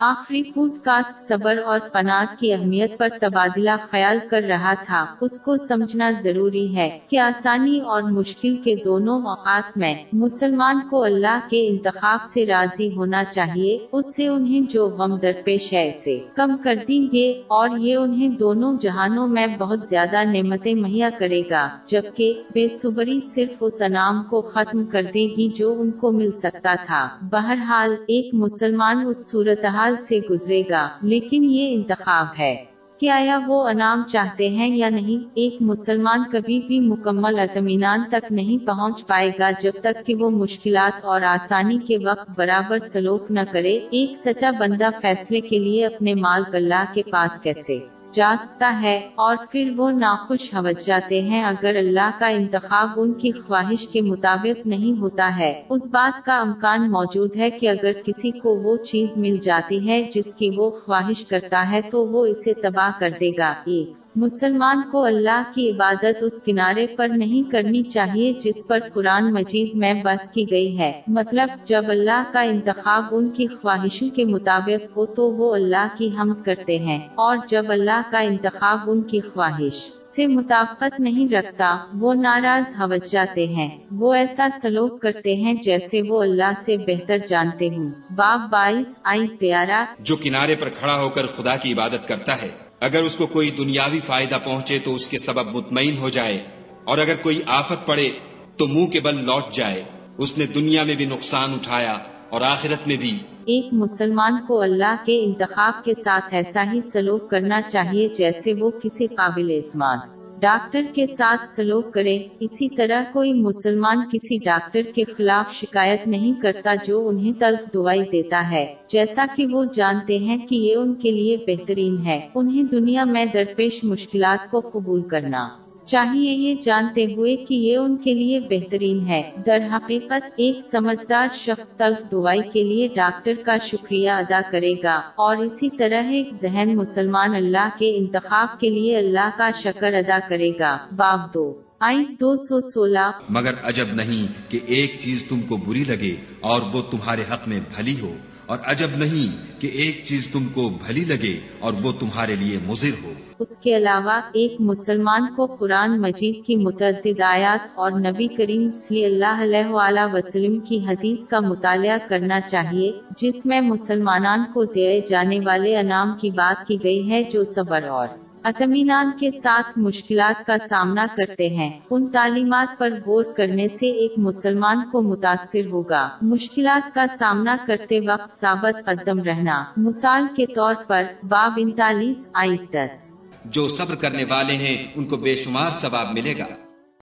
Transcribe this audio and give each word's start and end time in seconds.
آخری 0.00 0.42
pod 0.42 0.70
cost 0.84 1.18
صبر 1.18 1.58
اور 1.64 1.80
پناہ 1.92 2.24
کی 2.38 2.52
اہمیت 2.52 2.98
پر 2.98 3.08
تبادلہ 3.20 3.70
خیال 3.90 4.18
کر 4.30 4.42
رہا 4.48 4.74
تھا۔ 4.86 5.06
اس 5.20 5.38
کو 5.38 5.56
سمجھنا 5.56 6.10
ضروری 6.10 6.76
ہے 6.76 6.98
کہ 7.08 7.18
آسانی 7.18 7.80
اور 7.80 8.02
مشکل 8.02 8.56
کے 8.56 8.74
دونوں 8.84 9.22
اوقات 9.22 9.78
میں 9.78 9.94
مسلمان 10.12 10.80
کو 10.90 11.02
اللہ 11.04 11.38
کے 11.50 11.66
انتخاب 11.68 12.24
سے 12.24 12.46
راضی 12.46 12.96
ہونا 12.96 13.24
چاہیے، 13.24 13.78
اس 13.92 14.14
سے 14.16 14.28
انہیں 14.28 14.70
جو 14.70 14.88
غم 14.88 15.16
درپیش 15.16 15.72
ہے 15.72 15.88
اسے 15.88 16.18
کم 16.34 16.56
کر 16.56 16.74
دیں 16.88 17.12
گے 17.12 17.42
اور 17.46 17.68
یہ 17.78 17.96
انہیں 17.96 18.28
دونوں 18.28 18.76
جہانوں 18.80 19.26
میں 19.26 19.46
بہت 19.58 19.88
زیادہ 19.88 20.24
نعمتیں 20.24 20.74
مہیا 20.74 21.10
کرے 21.18 21.42
گا، 21.50 21.68
جبکہ 21.86 22.42
بے 22.52 22.68
صبری 22.68 23.20
صرف 23.20 23.56
اس 23.60 23.82
انعام 23.82 24.22
کو 24.22 24.40
ختم 24.40 24.84
کر 24.84 25.02
دے 25.02 25.26
گی 25.36 25.48
جو 25.54 25.74
ان 25.80 25.90
کو 25.90 26.12
مل 26.12 26.32
سکتا 26.32 26.74
تھا۔ 26.86 27.08
بہرحال، 27.22 27.96
ایک 28.08 28.34
مسلمان 28.34 29.06
اس 29.06 29.30
صورتحال 29.30 29.86
سے 29.96 30.18
گزرے 30.30 30.62
گا، 30.70 30.88
لیکن 31.02 31.44
یہ 31.44 31.74
انتخاب 31.74 32.26
ہے 32.38 32.64
کہ 32.98 33.10
آیا 33.10 33.38
وہ 33.46 33.68
انعام 33.68 34.02
چاہتے 34.08 34.48
ہیں 34.48 34.76
یا 34.76 34.88
نہیں۔ 34.88 35.28
ایک 35.34 35.56
مسلمان 35.60 36.22
کبھی 36.32 36.60
بھی 36.60 36.80
مکمل 36.80 37.38
اطمینان 37.38 38.00
تک 38.10 38.32
نہیں 38.32 38.66
پہنچ 38.66 39.06
پائے 39.06 39.30
گا 39.38 39.50
جب 39.60 39.72
تک 39.80 40.06
کہ 40.06 40.14
وہ 40.14 40.30
مشکلات 40.30 41.04
اور 41.04 41.20
آسانی 41.20 41.78
کے 41.78 41.96
وقت 42.04 42.30
برابر 42.36 42.78
سلوک 42.78 43.30
نہ 43.30 43.40
کرے۔ 43.52 43.78
ایک 43.90 44.16
سچا 44.16 44.50
بندہ 44.58 44.88
فیصلے 45.02 45.40
کے 45.40 45.58
لیے 45.58 45.86
اپنے 45.86 46.14
مال 46.14 46.42
اللہ 46.52 46.84
کے 46.94 47.02
پاس 47.10 47.40
کیسے؟ 47.42 47.78
جا 48.12 48.34
سکتا 48.38 48.78
ہے 48.82 49.08
اور 49.14 49.36
پھر 49.50 49.72
وہ 49.76 49.90
ناخوش 49.90 50.54
ہوج 50.54 50.86
جاتے 50.86 51.22
ہیں 51.22 51.44
اگر 51.44 51.76
اللہ 51.76 52.10
کا 52.18 52.26
انتخاب 52.26 52.88
ان 52.96 53.12
کی 53.12 53.30
خواہش 53.32 53.88
کے 53.88 54.00
مطابق 54.00 54.66
نہیں 54.66 55.00
ہوتا 55.00 55.38
ہے۔ 55.38 55.62
اس 55.68 55.86
بات 55.86 56.26
کا 56.26 56.40
امکان 56.40 56.90
موجود 56.90 57.36
ہے 57.36 57.50
کہ 57.50 57.68
اگر 57.68 57.92
کسی 58.04 58.30
کو 58.30 58.56
وہ 58.56 58.76
چیز 58.76 59.16
مل 59.16 59.36
جاتی 59.36 59.88
ہے 59.88 60.02
جس 60.14 60.34
کی 60.34 60.50
وہ 60.56 60.70
خواہش 60.70 61.24
کرتا 61.24 61.70
ہے 61.70 61.80
تو 61.82 62.06
وہ 62.06 62.26
اسے 62.26 62.52
تباہ 62.54 62.90
کر 63.00 63.10
دے 63.20 63.30
گا۔ 63.38 63.54
ایک 63.64 64.07
مسلمان 64.16 64.82
کو 64.92 65.04
اللہ 65.04 65.42
کی 65.54 65.70
عبادت 65.70 66.22
اس 66.22 66.40
کنارے 66.44 66.86
پر 66.86 67.08
نہیں 67.08 67.50
کرنی 67.50 67.82
چاہیے 67.82 68.32
جس 68.32 68.66
پر 68.68 68.78
قرآن 68.94 69.32
مجید 69.32 69.70
میں 69.74 69.94
بس 70.04 70.30
کی 70.30 70.50
گئی 70.50 70.78
ہے۔ 70.78 71.02
مطلب 71.06 71.48
جب 71.64 71.84
اللہ 71.88 72.22
کا 72.32 72.40
انتخاب 72.40 73.04
ان 73.10 73.28
کی 73.28 73.46
خواہشوں 73.46 74.08
کے 74.08 74.24
مطابق 74.24 74.96
ہو 74.96 75.06
تو 75.06 75.30
وہ 75.30 75.54
اللہ 75.54 75.86
کی 75.98 76.10
حمد 76.20 76.44
کرتے 76.44 76.78
ہیں۔ 76.78 77.08
اور 77.14 77.36
جب 77.48 77.64
اللہ 77.68 78.00
کا 78.10 78.18
انتخاب 78.18 78.78
ان 78.86 79.02
کی 79.02 79.20
خواہش 79.20 79.90
سے 80.06 80.26
مطابقت 80.26 81.00
نہیں 81.00 81.32
رکھتا، 81.32 81.76
وہ 81.94 82.14
ناراض 82.14 82.72
ہوج 82.72 83.10
جاتے 83.10 83.46
ہیں۔ 83.46 83.78
وہ 83.92 84.14
ایسا 84.14 84.48
سلوک 84.62 85.02
کرتے 85.02 85.34
ہیں 85.34 85.54
جیسے 85.54 86.02
وہ 86.08 86.22
اللہ 86.22 86.52
سے 86.56 86.76
بہتر 86.76 87.18
جانتے 87.18 87.68
ہوں۔ 87.68 87.90
باب 88.16 88.40
بائیس 88.50 88.98
آئی 89.04 89.28
پیارا 89.38 89.84
جو 89.98 90.16
کنارے 90.16 90.54
پر 90.54 90.68
کھڑا 90.68 91.02
ہو 91.02 91.08
کر 91.08 91.26
خدا 91.26 91.56
کی 91.56 91.72
عبادت 91.72 92.08
کرتا 92.08 92.32
ہے۔ 92.42 92.67
اگر 92.80 93.02
اس 93.02 93.16
کو 93.16 93.26
کوئی 93.26 93.50
دنیاوی 93.50 94.00
فائدہ 94.06 94.38
پہنچے 94.44 94.78
تو 94.84 94.94
اس 94.94 95.08
کے 95.08 95.18
سبب 95.18 95.54
مطمئن 95.54 95.96
ہو 95.98 96.08
جائے، 96.08 96.38
اور 96.84 96.98
اگر 96.98 97.14
کوئی 97.22 97.40
آفت 97.46 97.86
پڑے 97.86 98.08
تو 98.56 98.66
منہ 98.66 98.86
کے 98.86 99.00
بل 99.00 99.24
لوٹ 99.24 99.52
جائے۔ 99.54 99.82
اس 100.18 100.36
نے 100.38 100.46
دنیا 100.46 100.82
میں 100.84 100.94
بھی 100.94 101.04
نقصان 101.04 101.54
اٹھایا 101.54 101.96
اور 102.30 102.40
آخرت 102.40 102.86
میں 102.88 102.96
بھی۔ 102.96 103.16
ایک 103.46 103.72
مسلمان 103.72 104.36
کو 104.46 104.60
اللہ 104.60 104.94
کے 105.06 105.18
انتخاب 105.24 105.84
کے 105.84 105.94
ساتھ 105.94 106.34
ایسا 106.34 106.64
ہی 106.72 106.80
سلوک 106.80 107.30
کرنا 107.30 107.60
چاہیے 107.62 108.08
جیسے 108.08 108.54
وہ 108.54 108.70
کسی 108.82 109.06
قابل 109.06 109.50
اعتماد۔ 109.50 110.17
ڈاکٹر 110.40 110.82
کے 110.94 111.06
ساتھ 111.06 111.46
سلوک 111.46 111.92
کرے 111.92 112.18
اسی 112.40 112.68
طرح 112.68 113.02
کوئی 113.12 113.32
مسلمان 113.32 113.96
کسی 114.12 114.36
ڈاکٹر 114.44 114.82
کے 114.94 115.04
خلاف 115.04 115.54
شکایت 115.54 116.06
نہیں 116.06 116.42
کرتا 116.42 116.74
جو 116.86 117.08
انہیں 117.08 117.32
تلف 117.40 117.74
دوائی 117.74 118.02
دیتا 118.12 118.50
ہے۔ 118.50 118.74
جیسا 118.88 119.26
کہ 119.36 119.46
وہ 119.52 119.64
جانتے 119.74 120.18
ہیں 120.18 120.46
کہ 120.46 120.54
یہ 120.54 120.76
ان 120.76 120.94
کے 120.94 121.10
لیے 121.10 121.36
بہترین 121.46 122.06
ہے۔ 122.06 122.28
انہیں 122.34 122.62
دنیا 122.62 123.04
میں 123.04 123.24
درپیش 123.24 123.84
مشکلات 123.84 124.50
کو 124.50 124.60
قبول 124.60 125.02
کرنا۔ 125.02 125.48
چاہیے 125.88 126.32
یہ 126.32 126.54
جانتے 126.62 127.04
ہوئے 127.04 127.36
کہ 127.36 127.54
یہ 127.54 127.76
ان 127.76 127.96
کے 127.96 128.14
لیے 128.14 128.40
بہترین 128.40 129.08
ہے۔ 129.08 129.30
در 129.46 129.58
حقیقت، 129.72 130.30
ایک 130.36 130.60
سمجھدار 130.60 131.28
شخص 131.34 131.72
تلف 131.72 132.10
دوائی 132.10 132.40
کے 132.52 132.62
لیے 132.62 132.88
ڈاکٹر 132.94 133.34
کا 133.46 133.58
شکریہ 133.58 134.10
ادا 134.10 134.40
کرے 134.50 134.74
گا۔ 134.82 134.96
اور 134.96 135.36
اسی 135.36 135.68
طرح 135.68 136.02
ایک 136.02 136.34
ذہن 136.34 136.76
مسلمان 136.76 137.34
اللہ 137.34 137.68
کے 137.78 137.96
انتخاب 137.96 138.60
کے 138.60 138.70
لیے 138.70 138.96
اللہ 138.96 139.30
کا 139.38 139.50
شکر 139.50 139.92
ادا 139.92 140.18
کرے 140.28 140.52
گا۔ 140.58 140.78
باب 140.96 141.34
دو۔ 141.34 141.60
آئی 141.80 142.04
دو 142.20 142.36
سو 142.36 142.60
سولہ۔ 142.70 143.10
مگر 143.28 143.52
عجب 143.64 143.86
نہیں 143.94 144.50
کہ 144.50 144.58
ایک 144.66 144.96
چیز 145.04 145.24
تم 145.28 145.40
کو 145.40 145.56
بری 145.56 145.84
لگے 145.88 146.16
اور 146.40 146.60
وہ 146.72 146.82
تمہارے 146.90 147.22
حق 147.32 147.48
میں 147.48 147.60
بھلی 147.76 147.94
ہو۔ 148.02 148.14
اور 148.48 148.58
عجب 148.66 148.96
نہیں 148.96 149.60
کہ 149.60 149.66
ایک 149.66 150.04
چیز 150.06 150.28
تم 150.32 150.46
کو 150.54 150.68
بھلی 150.86 151.04
لگے 151.04 151.40
اور 151.60 151.72
وہ 151.82 151.92
تمہارے 151.92 152.36
لیے 152.36 152.58
مضر 152.66 153.04
ہو۔ 153.04 153.12
اس 153.38 153.56
کے 153.56 153.76
علاوہ 153.76 154.20
ایک 154.32 154.52
مسلمان 154.60 155.26
کو 155.36 155.46
قرآن 155.46 156.00
مجید 156.00 156.46
کی 156.46 156.56
متعدد 156.56 157.20
آیات 157.20 157.66
اور 157.74 157.90
نبی 157.92 158.26
کریم 158.28 158.70
صلی 158.72 159.04
اللہ 159.04 159.42
علیہ 159.42 159.66
وآلہ 159.68 160.06
وسلم 160.12 160.58
کی 160.58 160.78
حدیث 160.86 161.26
کا 161.26 161.40
مطالعہ 161.40 161.98
کرنا 162.08 162.40
چاہیے، 162.40 162.92
جس 163.22 163.46
میں 163.46 163.60
مسلمانان 163.60 164.44
کو 164.54 164.64
دیے 164.64 165.00
جانے 165.08 165.40
والے 165.44 165.76
انعام 165.76 166.16
کی 166.20 166.30
بات 166.30 166.66
کی 166.66 166.78
گئی 166.82 167.10
ہے 167.10 167.22
جو 167.22 167.44
صبر 167.44 167.84
اور 167.88 168.08
اطمینان 168.44 169.10
کے 169.20 169.30
ساتھ 169.30 169.78
مشکلات 169.78 170.46
کا 170.46 170.58
سامنا 170.58 171.06
کرتے 171.16 171.48
ہیں۔ 171.48 171.80
ان 171.90 172.06
تعلیمات 172.06 172.78
پر 172.78 172.90
غور 173.06 173.24
کرنے 173.36 173.68
سے 173.68 173.86
ایک 173.90 174.12
مسلمان 174.16 174.90
کو 174.92 175.02
متاثر 175.02 175.66
ہوگا۔ 175.70 176.08
مشکلات 176.22 176.94
کا 176.94 177.06
سامنا 177.06 177.56
کرتے 177.66 178.00
وقت 178.00 178.32
ثابت 178.32 178.86
قدم 178.86 179.22
رہنا۔ 179.22 179.64
مثال 179.76 180.26
کے 180.36 180.46
طور 180.46 180.74
پر، 180.86 181.04
باب 181.22 181.52
انتالیس 181.56 182.28
آئی 182.34 182.56
دس۔ 182.72 183.20
جو 183.44 183.68
صبر 183.68 183.94
کرنے 183.94 184.24
والے 184.24 184.52
ہیں، 184.52 184.86
ان 184.96 185.04
کو 185.04 185.16
بے 185.16 185.36
شمار 185.36 185.70
ثواب 185.70 186.06
ملے 186.14 186.34
گا۔ 186.38 186.67